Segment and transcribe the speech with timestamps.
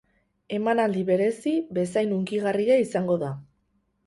[0.57, 3.31] Emanaldi berezi bezain hunkigarria izango da.